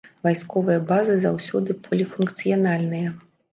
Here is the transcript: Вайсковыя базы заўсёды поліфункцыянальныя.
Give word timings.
Вайсковыя 0.27 0.79
базы 0.91 1.17
заўсёды 1.27 1.77
поліфункцыянальныя. 1.85 3.17